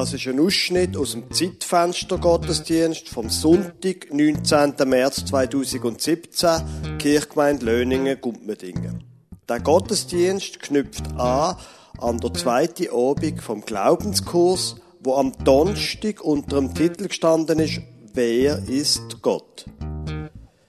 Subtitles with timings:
[0.00, 4.72] Das ist ein Ausschnitt aus dem Zeitfenster Gottesdienst vom Sonntag, 19.
[4.86, 9.04] März 2017, Kirchgemeinde Löningen, Gumpmedingen.
[9.46, 11.56] Der Gottesdienst knüpft an
[11.98, 17.82] an der zweiten Abend vom Glaubenskurs, wo am Donnerstag unter dem Titel gestanden ist,
[18.14, 19.66] Wer ist Gott?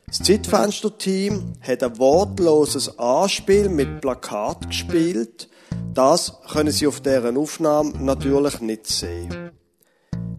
[0.08, 5.48] Das Zeitfenster-Team hat ein wortloses Anspiel mit Plakat gespielt,
[5.94, 9.52] das können Sie auf deren Aufnahme natürlich nicht sehen.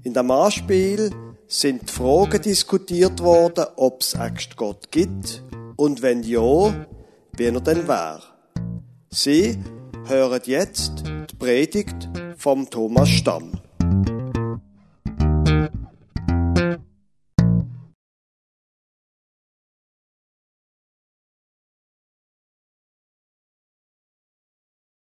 [0.03, 1.11] In dem Anspiel
[1.47, 5.43] sind die Fragen diskutiert worden, ob es echt Gott gibt
[5.77, 6.87] und wenn ja,
[7.37, 8.23] wie er denn wäre.
[9.11, 9.59] Sie
[10.07, 13.61] hören jetzt die Predigt vom Thomas Stamm.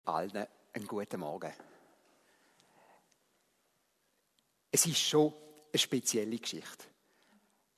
[0.09, 1.53] Allen einen guten Morgen.
[4.71, 5.33] Es ist schon
[5.73, 6.85] eine spezielle Geschichte.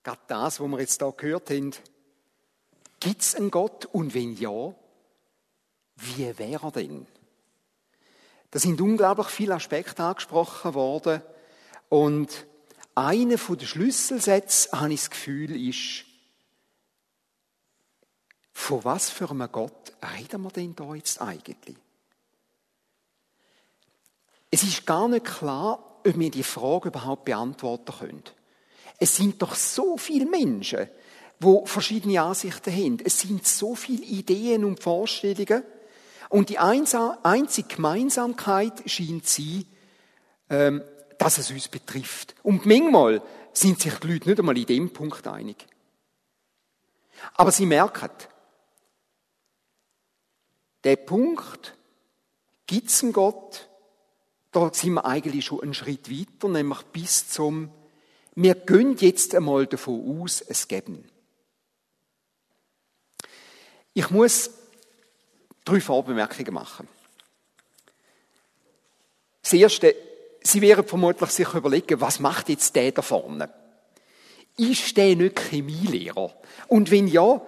[0.02, 1.72] Gerade das, was wir jetzt hier gehört haben,
[3.00, 4.74] gibt es einen Gott und wenn ja,
[5.96, 7.06] wie wäre er denn?
[8.50, 11.22] Da sind unglaublich viele Aspekte angesprochen worden
[11.88, 12.46] und
[12.94, 16.04] einer der Schlüsselsätze, habe ich das Gefühl, ist,
[18.52, 21.76] von was für einem Gott reden wir denn da jetzt eigentlich?
[24.58, 28.24] Es ist gar nicht klar, ob wir die Frage überhaupt beantworten können.
[28.98, 30.88] Es sind doch so viele Menschen,
[31.38, 32.98] die verschiedene Ansichten haben.
[33.04, 35.62] Es sind so viele Ideen und Vorstellungen.
[36.28, 39.64] Und die einzige Gemeinsamkeit scheint sie,
[40.50, 40.82] ähm,
[41.18, 42.34] dass es uns betrifft.
[42.42, 43.22] Und manchmal
[43.52, 45.68] sind sich die Leute nicht einmal in dem Punkt einig.
[47.34, 48.10] Aber sie merken,
[50.82, 51.76] der Punkt,
[52.66, 53.67] gibt es Gott,
[54.58, 57.70] da sind wir eigentlich schon einen Schritt weiter, nämlich bis zum,
[58.34, 61.08] wir gehen jetzt einmal davon aus, es geben.
[63.94, 64.50] Ich muss
[65.64, 66.88] drei Vorbemerkungen machen.
[69.42, 69.94] Das erste,
[70.42, 73.52] Sie werden vermutlich sich überlegen, was macht jetzt der da vorne?
[74.56, 76.32] Ist der nicht Chemielehrer?
[76.68, 77.40] Und wenn ja,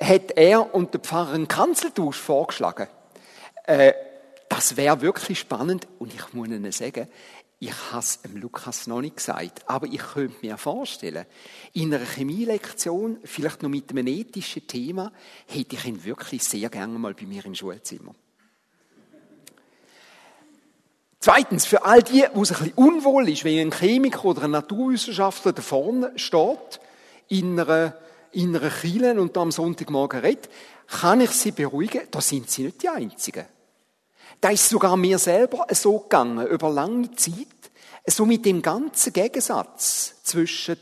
[0.00, 2.88] hat er und der Pfarrer einen Kanzeltausch vorgeschlagen?
[3.64, 3.92] Äh,
[4.54, 7.08] das wäre wirklich spannend und ich muss Ihnen sagen,
[7.58, 11.26] ich habe es Lukas noch nicht gesagt, aber ich könnte mir vorstellen,
[11.72, 15.12] in einer Chemielektion, vielleicht noch mit einem ethischen Thema,
[15.46, 18.14] hätte ich ihn wirklich sehr gerne mal bei mir im Schulzimmer.
[21.18, 24.52] Zweitens, für all die, wo es ein bisschen unwohl ist, wenn ein Chemiker oder ein
[24.52, 26.80] Naturwissenschaftler da vorne steht,
[27.28, 27.96] in einer,
[28.30, 30.48] in einer Kille und am Sonntagmorgen redet,
[30.86, 33.46] kann ich Sie beruhigen, da sind Sie nicht die Einzigen.
[34.40, 37.46] Da ist sogar mir selber so gegangen, über lange Zeit,
[38.06, 40.78] so mit dem ganzen Gegensatz zwischen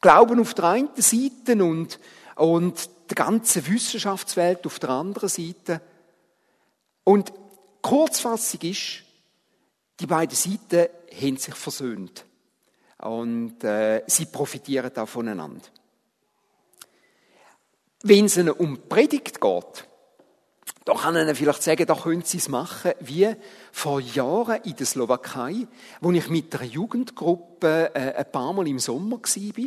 [0.00, 1.98] Glauben auf der einen Seite und,
[2.36, 5.80] und der ganzen Wissenschaftswelt auf der anderen Seite.
[7.04, 7.32] Und
[7.82, 9.02] Kurzfassung ist,
[10.00, 12.24] die beiden Seiten haben sich versöhnt.
[12.98, 15.64] Und äh, sie profitieren auch voneinander.
[18.02, 19.85] Wenn es um Predigt geht,
[20.86, 23.28] da kann ich vielleicht sagen, da können Sie es machen, wie
[23.72, 25.66] vor Jahren in der Slowakei,
[26.00, 29.64] wo ich mit einer Jugendgruppe äh, ein paar Mal im Sommer war.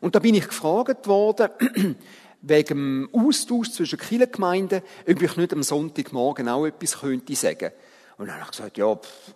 [0.00, 1.50] Und da bin ich gefragt worden,
[2.42, 7.70] wegen dem Austausch zwischen Kirchengemeinden, ob ich nicht am Sonntagmorgen auch etwas könnte sagen.
[8.18, 9.34] Und dann habe ich gesagt, ja, pff,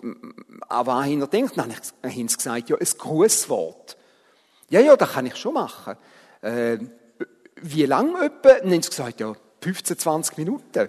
[0.69, 1.57] an was haben denkt?
[1.57, 3.97] Dann haben sie gesagt, ja, ein Grußwort.
[4.69, 5.95] Ja, ja, das kann ich schon machen.
[6.43, 6.79] Äh,
[7.55, 8.55] wie lange etwa?
[8.55, 10.89] Dann haben sie gesagt, ja, 15, 20 Minuten.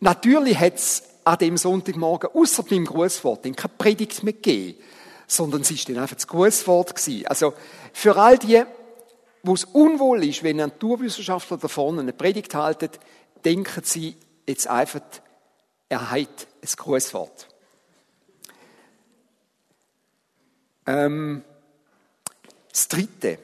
[0.00, 4.78] Natürlich hat es an dem Sonntagmorgen außer meinem Grußwort keine Predigt mehr gegeben,
[5.26, 6.94] sondern es war dann einfach das Grußwort.
[6.94, 7.26] Gewesen.
[7.26, 7.54] Also
[7.92, 8.62] für all die,
[9.42, 13.00] wo es unwohl ist, wenn ein Naturwissenschaftler da vorne eine Predigt haltet,
[13.44, 14.16] denken sie
[14.46, 15.00] jetzt einfach,
[15.88, 17.48] er hat ein Grußwort.
[20.86, 21.44] Ähm,
[22.70, 23.38] das Dritte.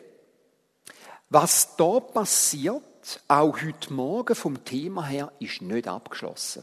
[1.31, 2.83] Was da passiert,
[3.29, 6.62] auch heute Morgen vom Thema her, ist nicht abgeschlossen.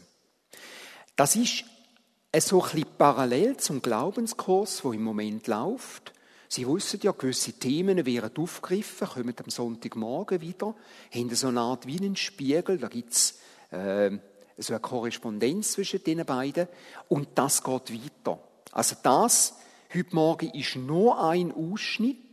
[1.16, 1.64] Das ist
[2.38, 6.12] so ein bisschen parallel zum Glaubenskurs, wo im Moment läuft.
[6.48, 10.74] Sie wissen ja, gewisse Themen werden aufgegriffen, kommen am Sonntagmorgen wieder,
[11.12, 13.38] haben so eine Art wie einen Spiegel, da gibt's
[13.70, 14.16] äh,
[14.56, 16.68] so eine Korrespondenz zwischen den beiden
[17.08, 18.38] und das geht weiter.
[18.72, 19.54] Also das
[19.94, 22.27] heute Morgen ist nur ein Ausschnitt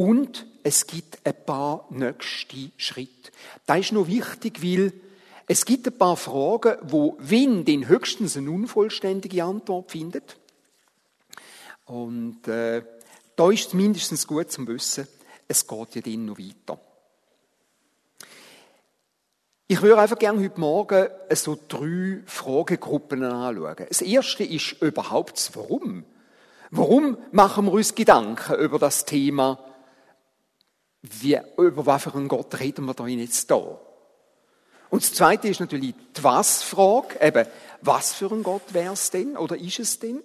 [0.00, 3.30] und es gibt ein paar nächste Schritte.
[3.66, 4.94] Das ist noch wichtig, weil
[5.52, 10.36] Es gibt ein paar Fragen, wo wenn den höchstens eine unvollständige Antwort findet.
[11.86, 12.84] Und äh,
[13.34, 15.08] da ist es mindestens gut zum Wissen,
[15.48, 16.80] es geht ja dann noch weiter.
[19.66, 23.86] Ich würde einfach gerne heute Morgen so drei Fragegruppen anschauen.
[23.88, 26.04] Das erste ist überhaupt das Warum.
[26.70, 29.58] Warum machen wir uns Gedanken über das Thema,
[31.02, 33.78] wie, über was für einen Gott reden wir da jetzt da?
[34.90, 37.46] Und das zweite ist natürlich die Was-Frage, eben,
[37.80, 40.22] was für ein Gott wäre es denn oder ist es denn?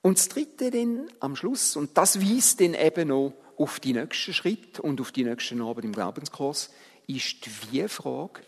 [0.00, 4.32] Und das dritte dann am Schluss, und das weist dann eben noch auf die nächsten
[4.32, 6.70] Schritt und auf die nächsten Abend im Glaubenskurs,
[7.06, 8.40] ist die Wie-Frage,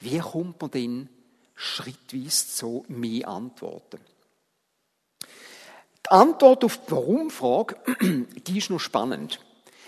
[0.00, 1.08] wie kommt man denn
[1.54, 4.00] schrittweise zu mehr Antworten?
[6.04, 7.76] Die Antwort auf die Warum-Frage,
[8.46, 9.40] die ist noch spannend.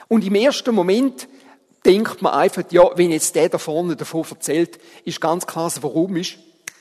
[0.08, 1.28] Und im ersten Moment
[1.84, 6.16] denkt man einfach, ja, wenn jetzt der da vorne davon erzählt, ist ganz klar, Warum
[6.16, 6.38] ist,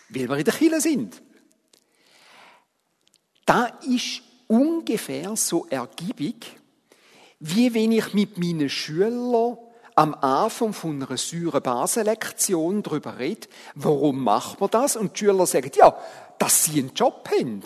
[0.10, 1.22] weil wir in der Kirche sind.
[3.46, 6.56] Da ist ungefähr so ergiebig,
[7.40, 9.58] wie wenn ich mit meinen Schülern
[9.96, 14.96] am Anfang von einer Säure-Basen-Lektion darüber rede, warum macht man das?
[14.96, 15.96] Und die Schüler sagen, ja,
[16.40, 17.62] dass sie einen Job haben.
[17.62, 17.64] Und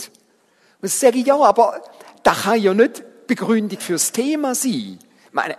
[0.82, 1.82] ich sage, ja, aber
[2.24, 5.00] das kann ja nicht Begründung fürs Thema sein.
[5.32, 5.58] Meine,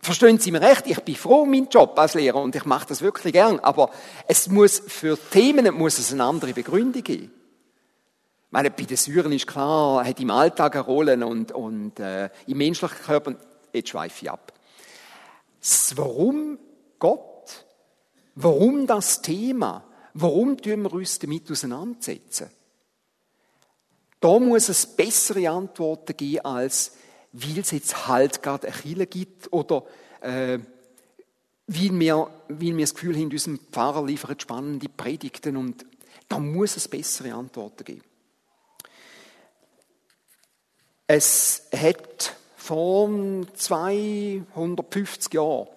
[0.00, 2.86] verstehen Sie mir recht, ich bin froh um meinen Job als Lehrer und ich mache
[2.88, 3.90] das wirklich gern, aber
[4.28, 7.32] es muss für Themen muss es eine andere Begründung geben.
[8.50, 12.58] Meine, bei den Syrien ist klar, hat im Alltag eine Rolle und, und äh, im
[12.58, 13.34] menschlichen Körper,
[13.72, 14.52] jetzt schweife ich ab.
[15.96, 16.58] Warum
[17.00, 17.66] Gott,
[18.36, 19.82] warum das Thema,
[20.12, 22.48] warum tun wir uns damit auseinandersetzen?
[24.20, 26.92] Da muss es bessere Antworten geben, als
[27.34, 29.82] weil es jetzt halt gerade eine Kirche gibt oder
[30.20, 30.60] äh,
[31.66, 35.84] weil, wir, weil wir das Gefühl haben, unserem Pfarrer liefert spannende Predigten und
[36.28, 38.04] da muss es bessere Antworten geben.
[41.06, 43.10] Es hat vor
[43.54, 45.68] 250 Jahren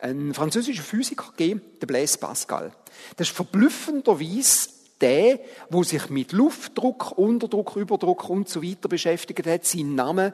[0.00, 2.72] einen französischen Physiker gegeben, der Blaise Pascal.
[3.16, 4.70] Das ist verblüffenderweise
[5.00, 9.66] der, wo sich mit Luftdruck, Unterdruck, Überdruck und so weiter beschäftigt hat.
[9.66, 10.32] Sein Name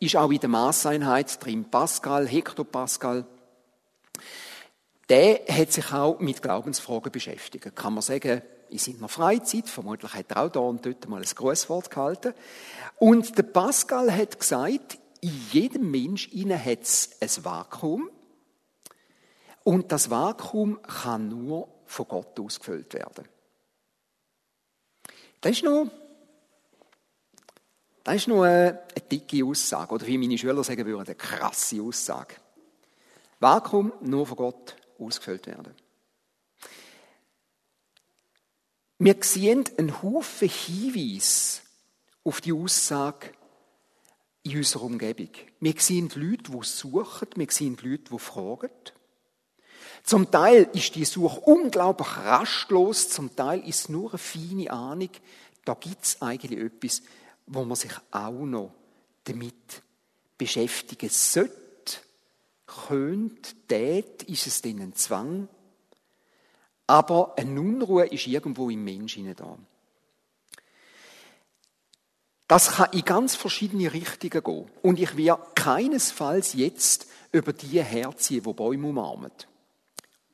[0.00, 1.64] ist auch in der Maßeinheit drin.
[1.70, 3.26] Pascal, Hektopascal.
[5.08, 7.74] Der hat sich auch mit Glaubensfragen beschäftigt.
[7.74, 11.34] Kann man sagen, in seiner Freizeit, vermutlich hat er auch da und dort mal ein
[11.34, 12.34] Grußwort gehalten.
[12.98, 18.10] Und der Pascal hat gesagt, in jedem Mensch hat es ein Vakuum.
[19.64, 23.24] Und das Vakuum kann nur von Gott ausgefüllt werden.
[25.40, 25.90] Das ist noch,
[28.08, 31.82] das ist noch eine, eine dicke Aussage, oder wie meine Schüler sagen würden, eine krasse
[31.82, 32.36] Aussage.
[33.38, 35.74] Vakuum nur von Gott ausgefüllt werden.
[38.98, 41.60] Wir sehen einen Haufen Hinweise
[42.24, 43.30] auf die Aussage
[44.42, 45.30] in unserer Umgebung.
[45.60, 48.70] Wir sehen Leute, die suchen, wir sehen Leute, die fragen.
[50.02, 55.10] Zum Teil ist die Suche unglaublich rastlos, zum Teil ist es nur eine feine Ahnung,
[55.66, 57.02] da gibt es eigentlich etwas,
[57.48, 58.72] wo man sich auch noch
[59.24, 59.82] damit
[60.36, 61.54] beschäftigen sollte,
[62.66, 65.48] könnte, tät, ist es denn ein Zwang,
[66.86, 69.58] aber eine Unruhe ist irgendwo im Menschen da.
[72.46, 74.70] Das kann in ganz verschiedene Richtungen gehen.
[74.82, 79.32] Und ich werde keinesfalls jetzt über die herziehen, die Bäume umarmen.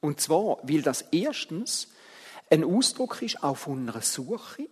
[0.00, 1.88] Und zwar, weil das erstens
[2.50, 4.68] ein Ausdruck ist auch von einer Suche.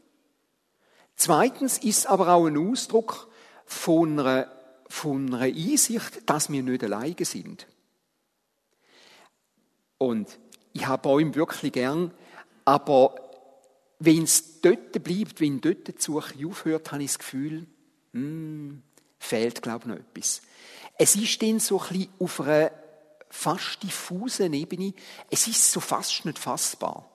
[1.16, 3.28] Zweitens ist aber auch ein Ausdruck
[3.64, 4.50] von einer,
[4.88, 7.66] von einer Einsicht, dass wir nicht alleine sind.
[9.98, 10.38] Und
[10.72, 12.12] ich habe Bäume wirklich gern,
[12.64, 13.14] aber
[13.98, 17.66] wenn es dort bleibt, wenn dort die Suche aufhört, habe ich das Gefühl,
[18.12, 18.82] hm,
[19.18, 20.42] fehlt, glaube ich, noch etwas.
[20.98, 22.72] Es ist dann so ein bisschen auf einer
[23.30, 24.92] fast diffusen Ebene.
[25.30, 27.11] Es ist so fast nicht fassbar.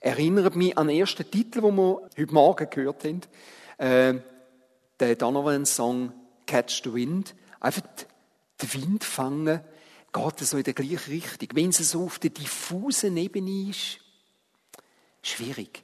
[0.00, 3.20] Erinnert mich an den ersten Titel, den wir heute Morgen gehört haben.
[3.78, 4.20] Äh,
[5.00, 6.12] der Donovan-Song
[6.46, 7.34] Catch the Wind.
[7.60, 7.82] Einfach
[8.62, 9.60] den Wind fangen,
[10.12, 11.48] geht so in der gleichen Richtung.
[11.52, 13.98] Wenn es so auf der diffusen Ebene ist,
[15.22, 15.82] schwierig.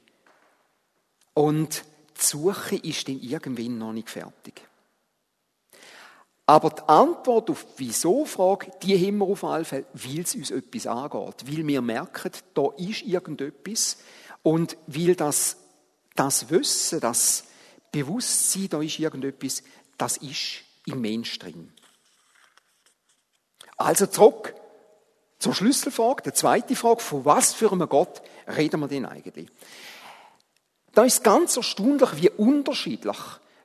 [1.33, 1.83] Und
[2.17, 4.61] die Suche ist dann irgendwann noch nicht fertig.
[6.45, 10.51] Aber die Antwort auf die Wieso-Frage, die haben wir auf alle Fälle, weil es uns
[10.51, 11.47] etwas angeht.
[11.47, 13.97] Weil wir merken, da ist irgendetwas.
[14.41, 15.57] Und weil das,
[16.15, 17.45] das Wissen, das
[17.91, 19.63] Bewusstsein, da ist irgendetwas,
[19.97, 21.71] das ist im Mensch drin.
[23.77, 24.53] Also zurück
[25.39, 29.49] Zur Schlüsselfrage, der zweite Frage, von was für einem Gott reden wir denn eigentlich?
[30.93, 33.17] Da ist ganz erstaunlich, wie unterschiedlich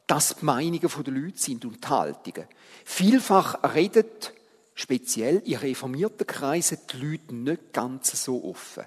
[0.09, 2.49] das die Meinungen der Leute sind und die Haltungen.
[2.85, 4.33] Vielfach redet
[4.75, 8.85] speziell in reformierten Kreisen die Leute nicht ganz so offen.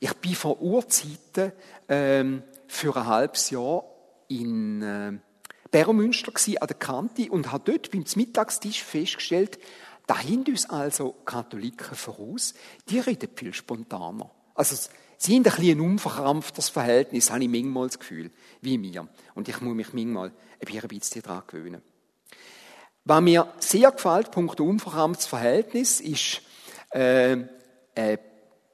[0.00, 1.52] Ich bin vor Urzeiten
[1.88, 3.84] ähm, für ein halbes Jahr
[4.28, 5.12] in äh,
[5.70, 9.58] Beromünster an der Kante und habe dort beim Mittagstisch festgestellt,
[10.06, 12.54] da haben uns also Katholiken voraus,
[12.88, 14.30] die reden viel spontaner.
[14.54, 18.30] Also sie haben ein bisschen ein unverkrampftes Verhältnis, habe ich manchmal das Gefühl,
[18.60, 19.08] wie mir.
[19.34, 21.82] Und ich muss mich manchmal ein bisschen daran gewöhnen.
[23.04, 26.42] Was mir sehr gefällt, Punkt unverkrampftes Verhältnis, ist
[26.90, 27.36] äh,
[27.94, 28.18] ein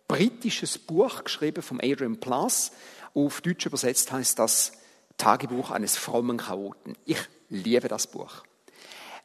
[0.08, 2.72] britisches Buch geschrieben vom Adrian Plus.
[3.14, 4.72] Auf Deutsch übersetzt heißt das
[5.18, 6.96] Tagebuch eines frommen Chaoten.
[7.04, 7.18] Ich
[7.49, 8.42] liebe das Buch.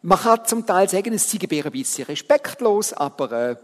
[0.01, 3.55] Man kann zum Teil sagen, es sei ein bisschen respektlos, aber äh,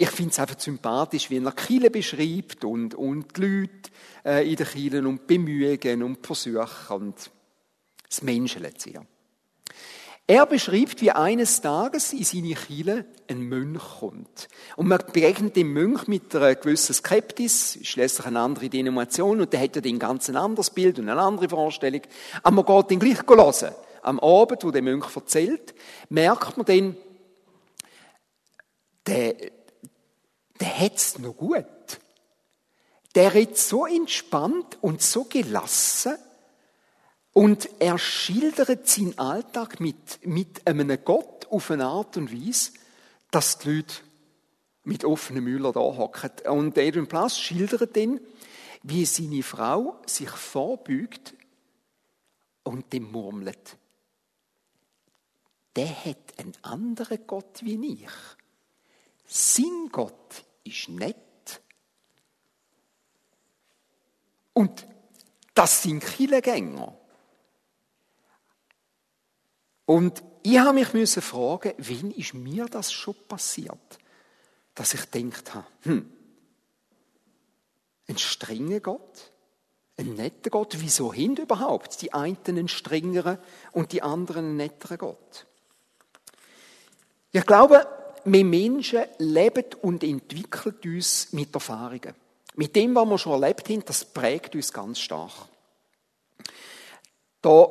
[0.00, 3.90] ich finde es einfach sympathisch, wie er Kiele beschreibt und, und die Leute
[4.24, 7.30] äh, in den Kielen und Bemühungen und Versuche und
[8.08, 9.04] das Menscheln sehr.
[10.26, 14.48] Er beschreibt, wie eines Tages in seine Kiele ein Mönch kommt.
[14.76, 19.60] Und man begegnet dem Mönch mit einer gewissen Skeptis, schließlich eine andere Denomination, und der
[19.60, 22.02] hat ja ein ganz anderes Bild und eine andere Vorstellung.
[22.42, 23.74] Aber man geht ihn gleich hören.
[24.00, 25.74] Am Abend, wo der Mönch erzählt,
[26.08, 26.96] merkt man dann,
[29.06, 29.34] der,
[30.60, 31.64] der hat's noch gut.
[33.14, 36.16] Der redet so entspannt und so gelassen,
[37.32, 42.72] und er schildert seinen Alltag mit, mit einem Gott auf eine Art und Weise,
[43.30, 43.94] dass die Leute
[44.82, 46.30] mit offenen Müller da hocken.
[46.48, 48.20] Und Adrian Plus schildert dann,
[48.82, 51.34] wie seine Frau sich vorbeugt
[52.64, 53.76] und dem murmelt.
[55.76, 58.10] Der hat einen anderen Gott wie ich.
[59.26, 61.62] Sein Gott ist nett.
[64.52, 64.86] Und
[65.54, 66.96] das sind Killengänger.
[69.86, 73.98] Und ich habe mich müssen fragen, wann ist mir das schon passiert,
[74.74, 76.12] dass ich gedacht habe, hm,
[78.08, 79.32] ein strenger Gott,
[79.96, 83.38] ein netter Gott, wieso hin überhaupt die einen einen strengeren
[83.72, 85.46] und die anderen einen netteren Gott?
[87.32, 87.86] Ich glaube,
[88.24, 92.14] wir Menschen leben und entwickeln uns mit Erfahrungen.
[92.56, 95.32] Mit dem, was wir schon erlebt haben, das prägt uns ganz stark.
[97.42, 97.66] Da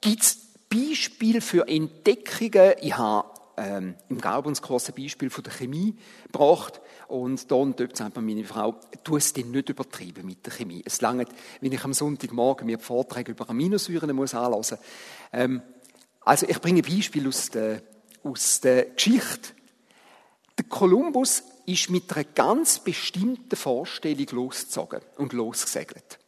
[0.00, 0.38] gibt es
[0.68, 2.74] Beispiel für Entdeckungen.
[2.80, 6.80] Ich habe ähm, im Glaubenskurs ein Beispiel von der Chemie gebracht.
[7.08, 10.52] Und da und dort sagt mir meine Frau, tu es denn nicht übertrieben mit der
[10.52, 10.82] Chemie.
[10.84, 11.28] Es langt,
[11.60, 14.78] wenn ich am Sonntagmorgen mir Vorträge über Aminosäuren muss anlassen.
[15.32, 15.62] Ähm,
[16.24, 17.82] also ich bringe ein Beispiel aus der,
[18.24, 19.54] aus der Geschichte.
[20.58, 26.18] Der Kolumbus ist mit einer ganz bestimmten Vorstellung losgezogen und losgesegelt.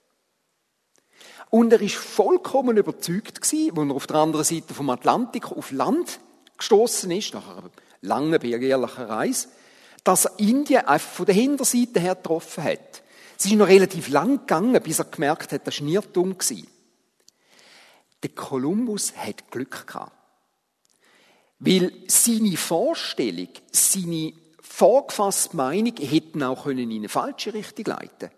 [1.50, 5.70] Und er ist vollkommen überzeugt gewesen, als er auf der anderen Seite vom Atlantik auf
[5.70, 6.20] Land
[6.58, 7.70] gestoßen ist, nach einer
[8.00, 9.48] langen begehrlichen Reise,
[10.02, 13.02] dass er Indien einfach von der Hinterseite her getroffen hat.
[13.38, 16.36] Es ist noch relativ lang gegangen, bis er gemerkt hat, das war dumm.
[18.22, 20.23] Der Kolumbus hat Glück gehabt.
[21.58, 28.32] Weil seine Vorstellung, seine vorgefasste Meinung hätten auch in eine falsche Richtung leiten können.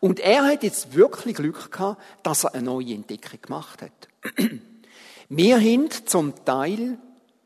[0.00, 4.08] Und er hat jetzt wirklich Glück gehabt, dass er eine neue Entdeckung gemacht hat.
[5.28, 6.98] Wir haben zum Teil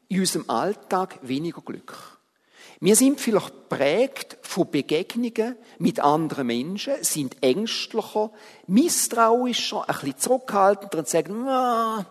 [0.09, 2.19] in unserem Alltag weniger Glück.
[2.81, 8.31] Wir sind vielleicht prägt von Begegnungen mit anderen Menschen, sind ängstlicher,
[8.67, 12.07] misstrauischer, ein bisschen zurückhaltender und sagen, ah,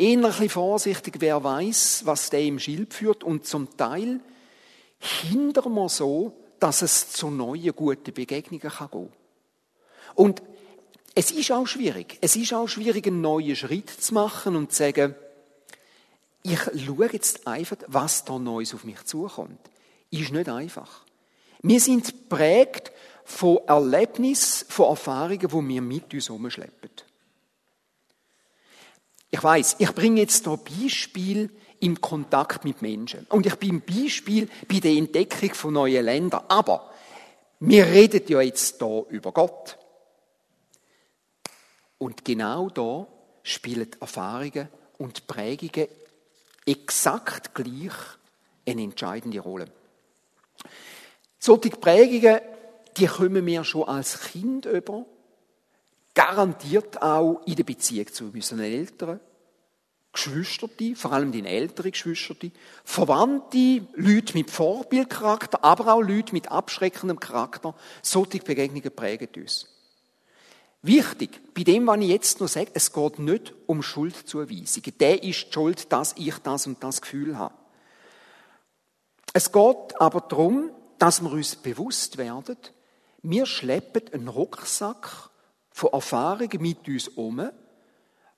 [0.00, 3.22] bisschen vorsichtig, wer weiß, was der im Schild führt.
[3.22, 4.20] Und zum Teil
[4.98, 9.08] hindern wir so, dass es zu neuen, guten Begegnungen gehen kann.
[10.14, 10.42] Und
[11.14, 12.18] es ist auch schwierig.
[12.20, 15.14] Es ist auch schwierig, einen neuen Schritt zu machen und zu sagen,
[16.42, 19.58] ich schaue jetzt einfach, was da Neues auf mich zukommt.
[20.10, 21.04] Ist nicht einfach.
[21.62, 22.92] Wir sind prägt
[23.24, 26.90] von Erlebnissen, von Erfahrungen, die wir mit uns herumschleppen.
[29.30, 33.26] Ich weiß, ich bringe jetzt hier Beispiel im Kontakt mit Menschen.
[33.30, 36.42] Und ich bin Beispiel bei der Entdeckung von neuen Ländern.
[36.48, 36.92] Aber
[37.60, 39.78] wir reden ja jetzt hier über Gott.
[41.98, 43.06] Und genau da
[43.42, 44.68] spielen Erfahrungen
[44.98, 45.88] und Prägungen
[46.66, 47.92] exakt gleich
[48.66, 49.66] eine entscheidende Rolle.
[51.38, 52.40] Solche Prägungen,
[52.96, 55.06] die kommen wir schon als Kind über,
[56.14, 59.20] garantiert auch in der Beziehung zu unseren Eltern,
[60.12, 62.34] Geschwister, vor allem deine älteren Geschwister,
[62.84, 67.74] Verwandte, Leute mit Vorbildcharakter, aber auch Leute mit abschreckendem Charakter.
[68.02, 69.68] Solche Begegnungen prägen uns.
[70.82, 74.82] Wichtig, bei dem, was ich jetzt noch sage, es geht nicht um Schuldzuweisung.
[74.98, 77.54] Der ist die schuld, dass ich das und das Gefühl habe.
[79.32, 82.56] Es geht aber darum, dass wir uns bewusst werden,
[83.22, 85.29] wir schleppen einen Rucksack
[85.70, 87.50] von Erfahrungen mit uns um,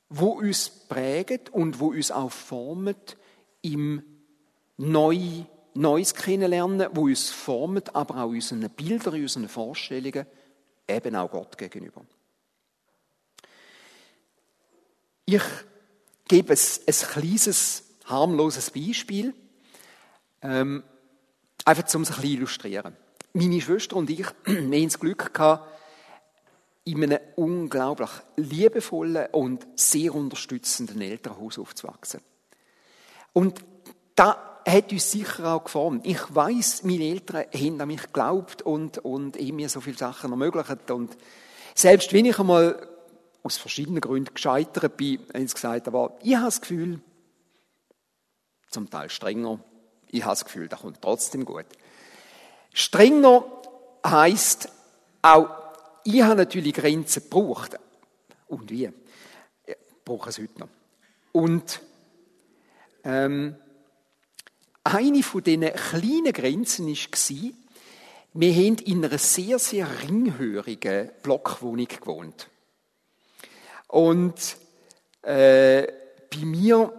[0.09, 2.97] wo uns prägen und wo uns auch formen
[3.63, 4.03] im
[4.77, 10.27] Neu, Neues kennenlernen, wo uns formen, aber auch unseren Bildern, unseren Vorstellungen,
[10.89, 12.05] eben auch Gott gegenüber.
[15.25, 15.43] Ich
[16.29, 19.35] gebe ein, ein kleines, harmloses Beispiel,
[20.43, 20.83] ähm,
[21.65, 22.97] einfach um es ein bisschen illustrieren.
[23.33, 25.69] Meine Schwester und ich, wir haben das Glück gehabt,
[26.85, 32.21] in einem unglaublich liebevollen und sehr unterstützenden Elternhaus aufzuwachsen.
[33.33, 33.65] Und
[34.15, 36.07] da hat uns sicher auch geformt.
[36.07, 40.31] Ich weiß, meine Eltern haben an mich geglaubt und, und haben mir so viele Sachen
[40.31, 40.91] ermöglicht.
[40.91, 41.17] Und
[41.75, 42.89] selbst wenn ich einmal
[43.43, 47.01] aus verschiedenen Gründen gescheitert bin, haben sie gesagt, aber ich habe das Gefühl,
[48.71, 49.61] zum Teil strenger,
[50.09, 51.67] ich habe das Gefühl, das kommt trotzdem gut.
[52.73, 53.45] Strenger
[54.05, 54.69] heißt
[55.23, 55.62] auch
[56.05, 57.79] ich habe natürlich Grenzen gebraucht.
[58.49, 58.91] Und wie?
[59.67, 60.69] Ich brauche es heute noch.
[61.33, 61.81] Und
[63.05, 63.57] ähm,
[64.85, 67.51] eine von diesen kleinen Grenzen war,
[68.35, 72.49] wir haben in einer sehr, sehr ringhörigen Blockwohnung gewohnt.
[73.89, 74.57] Und
[75.23, 75.87] äh,
[76.31, 76.93] bei mir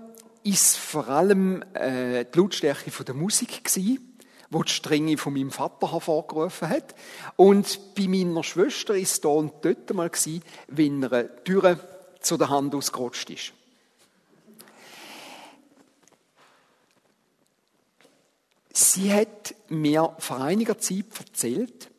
[0.43, 4.12] ist vor allem äh, die Lautstärke der Musik gewesen
[4.53, 6.95] wo die Strenge von meinem Vater hervorgerufen hat.
[7.35, 11.79] Und bei meiner Schwester ist da und dort mal gewesen, wenn eine Tür
[12.21, 13.53] zu der Hand ausgerutscht ist.
[18.71, 21.89] Sie hat mir vor einiger Zeit erzählt,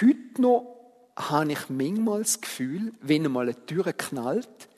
[0.00, 0.74] heute noch
[1.16, 4.68] habe ich manchmal das Gefühl, wenn einmal eine Tür knallt,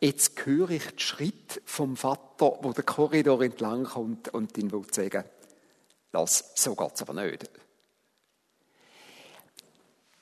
[0.00, 4.84] jetzt höre ich den Schritt vom Vater, wo der Korridor entlang kommt und ihn will
[4.90, 5.24] sagen,
[6.12, 7.50] das, so geht es aber nicht.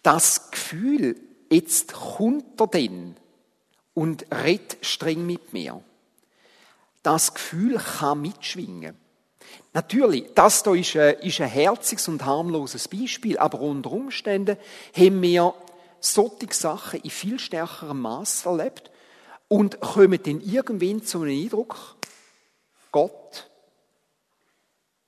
[0.03, 1.17] Das Gefühl,
[1.51, 3.17] jetzt kommt er denn
[3.95, 5.83] und redet streng mit mir.
[7.03, 8.97] Das Gefühl kann mitschwingen.
[9.73, 14.57] Natürlich, das hier ist ein, ist ein herziges und harmloses Beispiel, aber unter Umständen
[14.97, 15.55] haben wir
[16.01, 18.91] solche Sachen in viel stärkerem Maß erlebt
[19.49, 21.97] und kommen dann irgendwann zu einem Eindruck,
[22.93, 23.51] Gott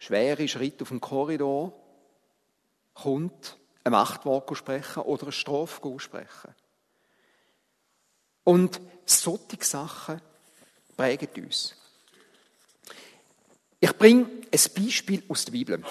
[0.06, 1.72] schwere Schritt auf dem Korridor
[2.94, 6.54] kommt, ein Machtwort sprechen oder eine Strophe sprechen.
[8.44, 10.20] Und solche Sachen
[10.96, 11.74] prägen uns.
[13.80, 15.82] Ich bringe ein Beispiel aus der Bibel.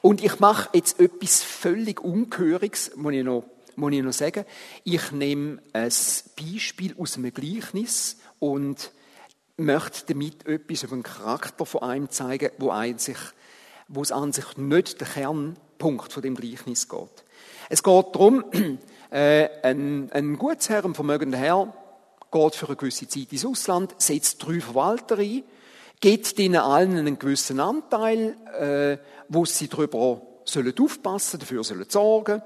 [0.00, 3.44] Und ich mache jetzt etwas völlig Ungehöriges, muss ich noch,
[3.76, 4.46] muss ich noch sagen.
[4.82, 5.92] Ich nehme ein
[6.40, 8.90] Beispiel aus einem Gleichnis und
[9.58, 13.18] möchte damit etwas über den Charakter von einem zeigen, wo eigentlich
[13.92, 17.24] wo es an sich nicht der Kernpunkt von dem Gleichnis geht.
[17.68, 18.44] Es geht darum,
[19.10, 21.72] äh, ein, ein Gutsherr, ein vermögender Herr,
[22.30, 25.44] geht für eine gewisse Zeit ins Ausland, setzt drei Verwalter ein,
[26.00, 32.42] gibt ihnen allen einen gewissen Anteil, äh, wo sie darüber sollen aufpassen, dafür sollen sorgen.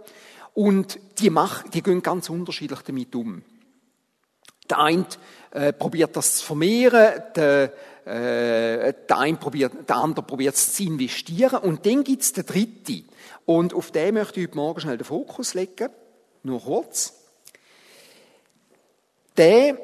[0.52, 3.42] Und die, machen, die gehen ganz unterschiedlich damit um.
[4.68, 5.06] Der eine
[5.52, 7.72] äh, probiert das zu vermehren, der,
[8.06, 12.46] äh, der, eine probiert, der andere probiert es zu investieren und dann gibt es den
[12.46, 13.08] dritten.
[13.44, 15.90] Und auf den möchte ich heute Morgen schnell den Fokus legen,
[16.44, 17.14] nur kurz.
[19.36, 19.76] Der,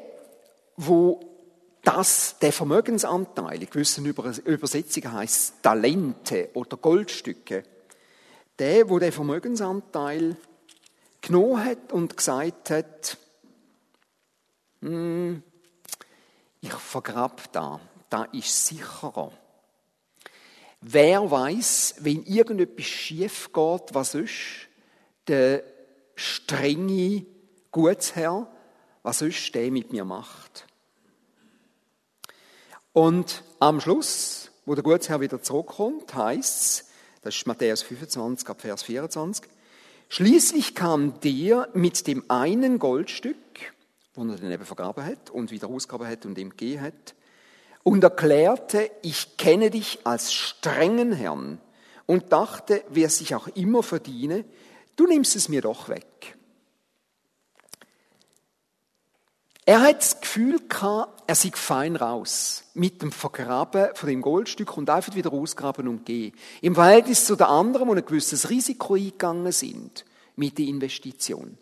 [0.77, 1.19] wo
[1.83, 7.63] das, der Vermögensanteil, in gewissen Übersetzungen heißt Talente oder Goldstücke,
[8.57, 10.37] der, wo der Vermögensanteil
[11.19, 13.17] genommen hat und gesagt hat,
[14.81, 15.43] hm,
[16.61, 17.81] ich vergrab da
[18.13, 19.31] da ist sicherer.
[20.81, 24.67] Wer weiß, wenn irgendetwas schief geht, was ist
[25.27, 25.63] der
[26.15, 27.25] strenge
[27.71, 28.47] Gutsherr,
[29.01, 30.67] was sonst der mit mir macht.
[32.91, 36.89] Und am Schluss, wo der Gutsherr wieder zurückkommt, heißt es,
[37.23, 39.49] das ist Matthäus 25 ab Vers 24,
[40.09, 43.73] Schließlich kam der mit dem einen Goldstück,
[44.13, 47.15] wo er dann eben vergraben hat und wieder ausgegraben hat und ihm gegeben hat,
[47.83, 51.59] und erklärte, ich kenne dich als strengen Herrn
[52.05, 54.45] und dachte, wer sich auch immer verdiene,
[54.95, 56.37] du nimmst es mir doch weg.
[59.65, 62.65] Er hat das Gefühl gehabt, er sei fein raus.
[62.73, 66.33] Mit dem Vergraben von dem Goldstück und einfach wieder ausgraben und gehen.
[66.61, 70.03] Im Verhältnis zu den anderen, die ein gewisses Risiko eingegangen sind
[70.35, 71.57] mit der Investition.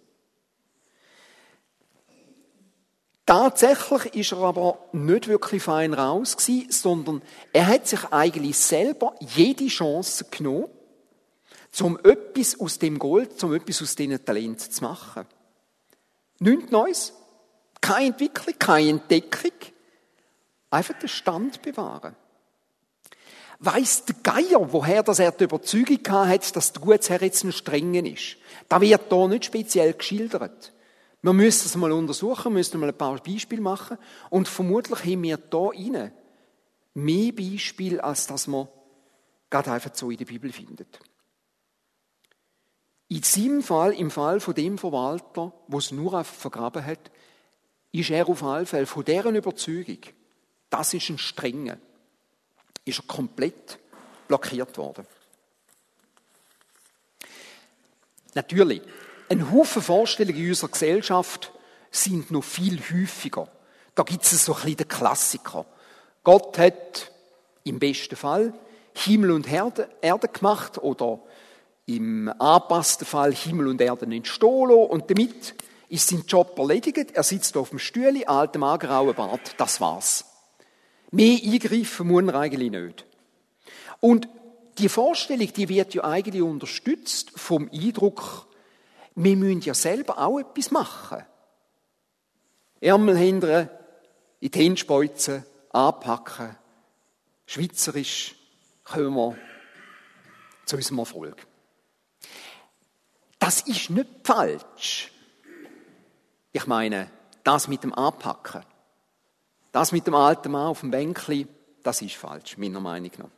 [3.26, 7.22] Tatsächlich ist er aber nicht wirklich fein raus gewesen, sondern
[7.54, 10.68] er hat sich eigentlich selber jede Chance genommen,
[11.80, 15.26] um etwas aus dem Gold, um etwas aus diesen Talenten zu machen.
[16.40, 17.14] Nichts Neues,
[17.80, 19.52] keine Entwicklung, keine Entdeckung,
[20.70, 22.16] einfach den Stand bewahren.
[23.60, 28.08] Weiss der Geier, woher das er die Überzeugung hat, dass der Gutsherr jetzt ein Strengen
[28.08, 28.38] ist?
[28.68, 30.74] Da wird hier nicht speziell geschildert.
[31.22, 33.98] Wir müssen es mal untersuchen, müssen mal ein paar Beispiele machen
[34.30, 36.12] und vermutlich haben wir da rein
[36.94, 38.68] mehr Beispiele, als das man
[39.50, 41.00] gerade einfach so in der Bibel findet.
[43.10, 47.12] In seinem Fall, im Fall von dem Verwalter, wo es nur einfach vergraben hat,
[47.92, 50.00] ist er auf alle Fälle von deren Überzeugung,
[50.70, 51.78] das ist ein Strenger,
[52.86, 53.80] ist er komplett
[54.28, 55.06] blockiert worden.
[58.34, 58.82] Natürlich,
[59.32, 61.54] ein Haufen Vorstellungen in unserer Gesellschaft
[61.90, 63.48] sind noch viel häufiger.
[63.96, 65.66] Da gibt es so ein bisschen den Klassiker.
[66.22, 67.12] Gott hat
[67.64, 68.54] im besten Fall
[68.94, 71.22] Himmel und Erde, Erde gemacht oder
[71.86, 75.56] im angepassten Fall Himmel und Erde entstohlen und damit
[75.88, 77.12] ist sein Job erledigt.
[77.14, 80.26] Er sitzt auf dem Stühle, alter Mann, grauer Bart, das war's.
[81.12, 83.06] Mehr eingreifen muss er eigentlich nicht.
[84.02, 84.28] Und
[84.78, 88.51] die Vorstellung, die wird ja eigentlich unterstützt vom Eindruck,
[89.16, 91.26] wir müssen ja selber auch etwas machen.
[92.80, 93.70] Ärmel hindern,
[94.40, 96.56] in die Hände speuzen, anpacken.
[97.46, 98.36] Schweizerisch
[98.84, 99.38] kommen wir
[100.66, 101.46] zu unserem Erfolg.
[103.38, 105.12] Das ist nicht falsch.
[106.52, 107.10] Ich meine,
[107.44, 108.64] das mit dem Anpacken,
[109.72, 111.48] das mit dem alten Mann auf dem Bänkli,
[111.84, 113.30] das ist falsch, meiner Meinung nach.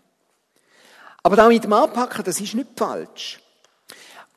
[1.23, 3.42] Aber das mit dem Anpacken, das ist nicht falsch.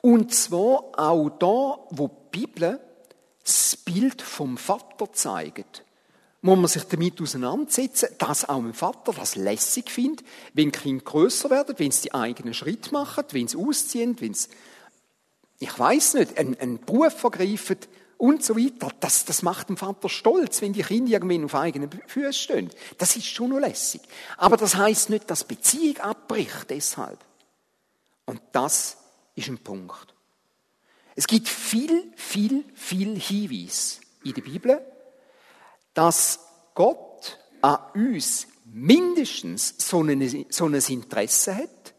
[0.06, 2.78] Und zwar auch da, wo die Bibel
[3.42, 5.82] das Bild vom Vater zeigt,
[6.42, 11.50] muss man sich damit auseinandersetzen, dass auch ein Vater das lässig findet, wenn Kinder größer
[11.50, 14.46] werden, wenn sie die eigenen Schritte machen, wenn sie ausziehen, wenn sie,
[15.58, 17.78] ich weiß nicht, einen, einen Beruf ergreifen
[18.16, 18.92] und so weiter.
[19.00, 22.70] Das, das macht den Vater stolz, wenn die Kinder irgendwann auf eigenen Füßen stehen.
[22.98, 24.02] Das ist schon noch lässig.
[24.36, 27.18] Aber das heißt nicht, dass Beziehung abbricht deshalb.
[28.24, 28.98] Und das
[29.36, 30.14] ist ein Punkt.
[31.14, 34.80] Es gibt viel, viel, viel Hinweis in der Bibel,
[35.94, 36.40] dass
[36.74, 41.94] Gott an uns mindestens so ein, so ein Interesse hat,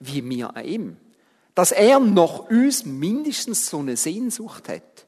[0.00, 0.96] wie wir an ihm.
[1.54, 5.06] Dass er nach uns mindestens so eine Sehnsucht hat,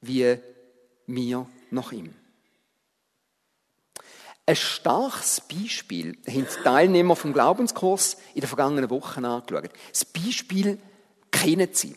[0.00, 0.38] wie
[1.06, 2.14] wir nach ihm.
[4.48, 9.68] Ein starkes Beispiel haben die Teilnehmer vom Glaubenskurs in den vergangenen Wochen angeschaut.
[9.92, 10.78] Das Beispiel
[11.30, 11.94] kennen sie.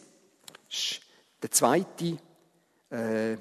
[1.40, 2.18] Das zweite,
[2.90, 3.38] äh,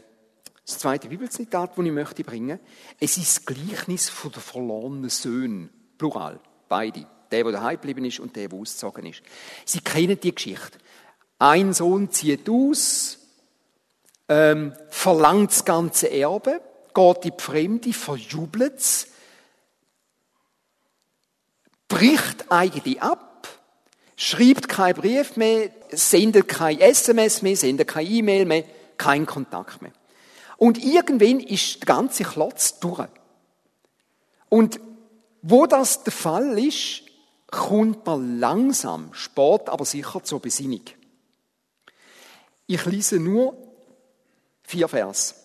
[0.64, 2.61] das zweite Bibelzitat, das ich möchte bringen.
[3.01, 5.70] Es ist das Gleichnis von der verlorenen Söhne.
[5.99, 6.38] Plural.
[6.68, 7.05] Beide.
[7.33, 9.23] Der, der daheim geblieben ist und der, der ausgezogen ist.
[9.64, 10.79] Sie kennen die Geschichte.
[11.37, 13.18] Ein Sohn zieht aus,
[14.29, 16.61] ähm, verlangt das ganze Erbe,
[16.94, 19.09] geht die Fremde, verjubelt es,
[21.88, 23.48] bricht eigentlich ab,
[24.16, 28.64] schreibt keinen Brief mehr, sendet kein SMS mehr, sendet kein E-Mail mehr,
[28.96, 29.92] kein Kontakt mehr.
[30.57, 33.09] Und irgendwann ist der ganze Klotz durch.
[34.48, 34.79] Und
[35.42, 37.03] wo das der Fall ist,
[37.50, 40.83] kommt man langsam, spät aber sicher zur Besinnung.
[42.66, 43.57] Ich lese nur
[44.62, 45.39] vier Vers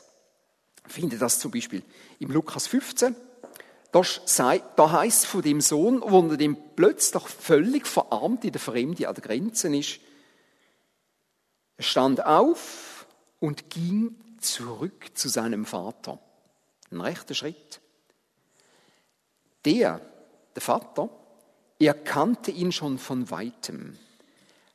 [0.88, 1.84] finde das zum Beispiel
[2.20, 3.16] im Lukas 15.
[3.92, 9.16] Da, heißt von dem Sohn, wo er dem plötzlich völlig verarmt in der Fremde an
[9.16, 10.00] der Grenze ist,
[11.78, 13.08] er stand auf
[13.40, 16.20] und ging zurück zu seinem Vater.
[16.92, 17.82] Ein rechter Schritt.
[19.64, 20.02] Der,
[20.56, 21.10] der Vater,
[21.80, 23.98] erkannte ihn schon von weitem.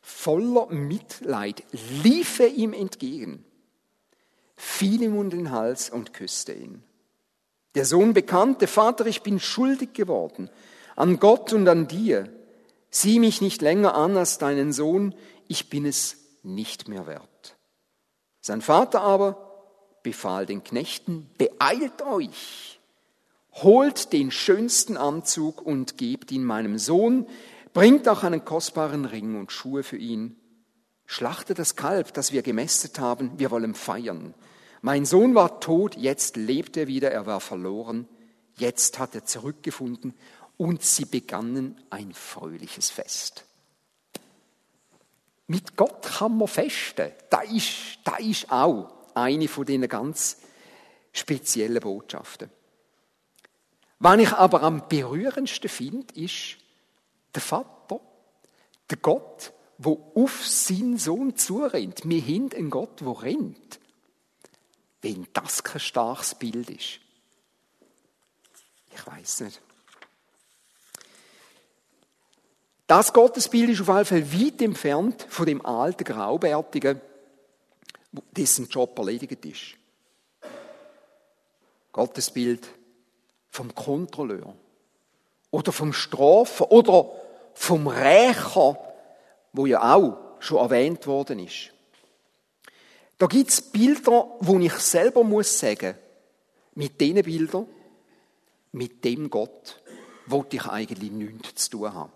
[0.02, 1.64] Voller Mitleid
[2.02, 3.44] lief er ihm entgegen
[4.60, 6.82] fiel ihm um den Hals und küsste ihn.
[7.74, 10.50] Der Sohn bekannte, Vater, ich bin schuldig geworden
[11.00, 12.28] an Gott und an dir.
[12.90, 15.14] Sieh mich nicht länger an als deinen Sohn,
[15.48, 17.56] ich bin es nicht mehr wert.
[18.40, 19.70] Sein Vater aber
[20.02, 22.80] befahl den Knechten, beeilt euch,
[23.52, 27.26] holt den schönsten Anzug und gebt ihn meinem Sohn,
[27.72, 30.36] bringt auch einen kostbaren Ring und Schuhe für ihn,
[31.06, 34.34] schlachtet das Kalb, das wir gemästet haben, wir wollen feiern.
[34.82, 38.08] Mein Sohn war tot, jetzt lebt er wieder, er war verloren,
[38.56, 40.14] jetzt hat er zurückgefunden
[40.56, 43.44] und sie begannen ein fröhliches Fest.
[45.46, 47.10] Mit Gott kann man festen.
[47.28, 50.36] Da ist, da ist auch eine von diesen ganz
[51.12, 52.50] speziellen Botschaften.
[53.98, 56.56] Was ich aber am berührendsten finde, ist
[57.34, 58.00] der Vater,
[58.88, 62.08] der Gott, wo auf seinen Sohn zurennt.
[62.08, 63.79] Wir haben einen Gott, der rennt.
[65.02, 67.00] Wenn das kein starkes Bild ist.
[68.92, 69.60] Ich weiß nicht.
[72.86, 77.00] Das Gottesbild ist auf jeden Fall weit entfernt von dem alten Graubärtigen,
[78.32, 79.76] dessen Job erledigt ist.
[81.92, 82.66] Gottesbild
[83.48, 84.54] vom Kontrolleur
[85.50, 87.10] oder vom Strafer oder
[87.54, 88.78] vom Rächer,
[89.52, 91.70] wo ja auch schon erwähnt worden ist.
[93.20, 95.94] Da gibt es Bilder, wo ich selber muss sagen,
[96.74, 97.66] mit diesen Bildern,
[98.72, 99.78] mit dem Gott,
[100.24, 102.12] wollte ich eigentlich nichts zu tun haben.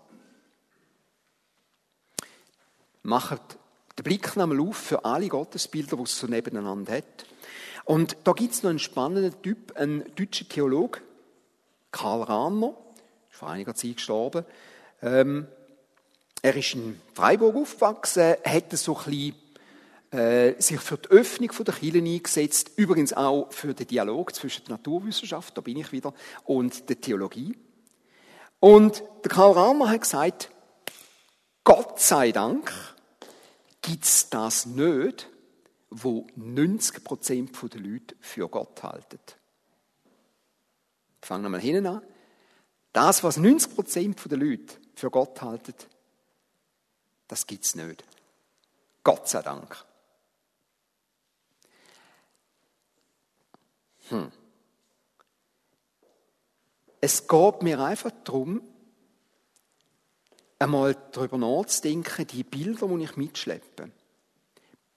[3.03, 3.59] Macht
[3.99, 7.27] den Blick nochmal auf für alle Gottesbilder, die es so nebeneinander hat.
[7.83, 11.03] Und da gibt es noch einen spannenden Typ, einen deutschen Theologen,
[11.91, 12.75] Karl Rahner,
[13.29, 14.43] ist vor einiger Zeit gestorben.
[15.03, 15.45] Ähm,
[16.41, 19.44] er ist in Freiburg aufgewachsen, hat so ein bisschen,
[20.59, 25.57] sich für die Öffnung der Kirche eingesetzt, übrigens auch für den Dialog zwischen der Naturwissenschaft,
[25.57, 27.57] da bin ich wieder, und der Theologie.
[28.59, 30.49] Und der Karl Rahner hat gesagt,
[31.63, 32.71] Gott sei Dank
[33.81, 35.29] gibt es das nicht,
[35.89, 39.19] wo 90% der Leute für Gott halten.
[41.21, 42.01] Fangen wir mal hinten an.
[42.93, 45.73] Das, was 90% der Leute für Gott halten,
[47.27, 48.03] das gibt es nicht.
[49.03, 49.85] Gott sei Dank.
[54.09, 54.31] Hm.
[57.01, 58.61] Es geht mir einfach darum,
[60.59, 63.91] einmal darüber nachzudenken, die Bilder, die ich mitschleppe,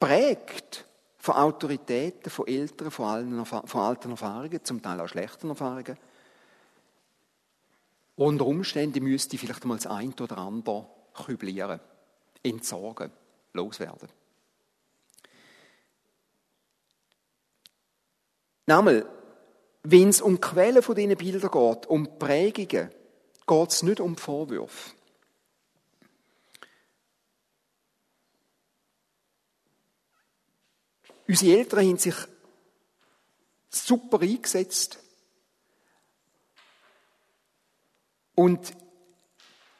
[0.00, 0.86] prägt
[1.18, 5.98] von Autoritäten, von Eltern, von, allen, von alten Erfahrungen, zum Teil auch schlechten Erfahrungen,
[8.16, 11.78] unter Umständen müsste ich vielleicht mal das eine oder andere küblieren,
[12.42, 13.12] entsorgen,
[13.52, 14.08] loswerden.
[18.68, 19.06] Nochmal,
[19.82, 22.90] wenn es um die Quellen von diesen Bildern geht, um Prägungen,
[23.46, 24.92] geht es nicht um Vorwürfe.
[31.26, 32.14] Unsere Eltern haben sich
[33.70, 34.98] super eingesetzt
[38.38, 38.72] Und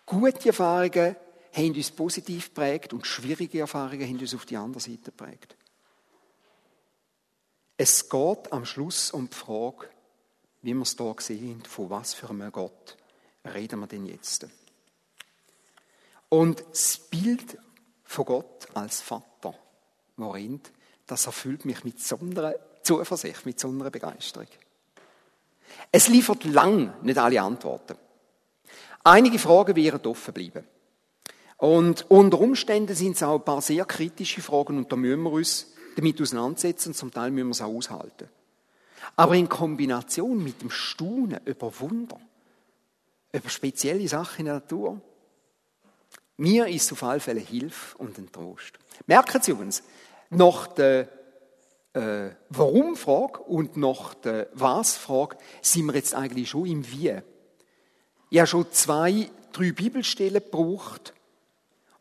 [0.05, 1.15] gute Erfahrungen
[1.53, 5.57] haben uns positiv geprägt und schwierige Erfahrungen haben uns auf die andere Seite geprägt.
[7.81, 9.89] Es geht am Schluss um die Frage,
[10.63, 10.97] wie wir es
[11.29, 12.97] hier haben, von was für einem Gott
[13.55, 14.49] reden wir denn jetzt?
[16.29, 17.57] Und das Bild
[18.03, 19.55] von Gott als Vater,
[20.17, 20.61] worin,
[21.07, 24.49] das erfüllt mich mit so einer Zuversicht, mit so einer Begeisterung.
[25.93, 27.97] Es liefert lang nicht alle Antworten.
[29.05, 30.67] Einige Fragen werden offen bleiben.
[31.59, 35.31] Und unter Umständen sind es auch ein paar sehr kritische Fragen und da müssen wir
[35.31, 38.29] uns damit auseinandersetzen zum Teil müssen wir es auch aushalten.
[39.17, 42.21] Aber in Kombination mit dem Staunen über Wunder,
[43.33, 45.01] über spezielle Sachen in der Natur,
[46.37, 48.79] mir ist es auf alle Fälle Hilfe und ein Trost.
[49.09, 49.83] Merken Sie uns,
[50.31, 51.09] nach der
[51.95, 57.19] äh, Warum-Frage und nach der Was-Frage sind wir jetzt eigentlich schon im Wie.
[58.31, 61.13] Ich habe schon zwei, drei Bibelstellen gebraucht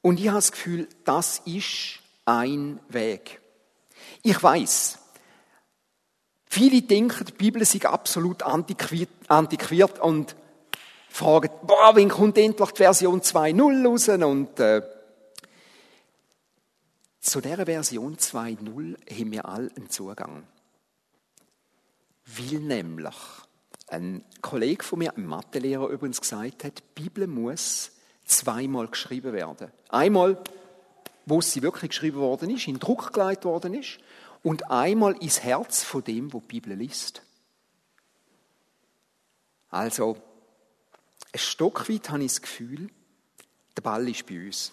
[0.03, 3.41] und ich habe das Gefühl, das ist ein Weg.
[4.23, 4.99] Ich weiß,
[6.45, 10.35] viele denken, die Bibel sei absolut antiquiert, antiquiert und
[11.09, 14.09] fragen, boah, wann kommt endlich die Version 2.0 raus?
[14.09, 14.81] Und äh,
[17.19, 20.43] zu dieser Version 2.0 haben wir alle einen Zugang.
[22.25, 23.15] Will nämlich
[23.87, 27.91] ein Kollege von mir, ein Mathelehrer übrigens, gesagt hat, die Bibel muss
[28.25, 29.71] zweimal geschrieben werden.
[29.89, 30.37] Einmal,
[31.27, 33.99] wo sie wirklich geschrieben worden ist, in Druck gelegt worden ist,
[34.43, 37.21] und einmal ins Herz von dem, wo die Bibel liest.
[39.69, 40.15] Also,
[41.33, 42.89] ein Stück weit habe ich das Gefühl,
[43.75, 44.71] der Ball ist bei uns.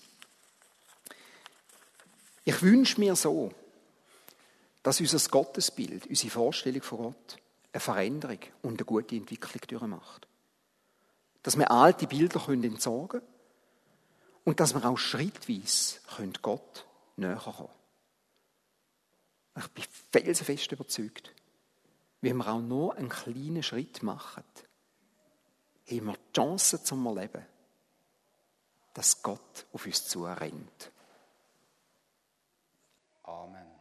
[2.44, 3.52] Ich wünsche mir so,
[4.84, 7.38] dass unser Gottesbild, unsere Vorstellung von Gott,
[7.72, 10.28] eine Veränderung und eine gute Entwicklung durchmacht.
[11.42, 13.33] Dass wir alte Bilder entsorgen können
[14.44, 16.00] und dass wir auch schrittweise
[16.42, 17.68] Gott näher kommen
[19.56, 21.32] Ich bin felsenfest überzeugt,
[22.20, 24.44] wenn wir auch nur einen kleinen Schritt machen,
[25.86, 27.44] haben wir die Chance zum Erleben,
[28.94, 30.90] dass Gott auf uns zurennt.
[33.24, 33.73] Amen.